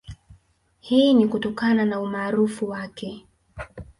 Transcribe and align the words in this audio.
Hii 0.79 1.13
ni 1.13 1.27
kutokana 1.27 1.85
na 1.85 1.99
umaarufu 1.99 2.69
wake 2.69 3.27